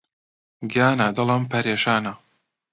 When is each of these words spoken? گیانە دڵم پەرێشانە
گیانە 0.71 1.07
دڵم 1.17 1.43
پەرێشانە 1.51 2.13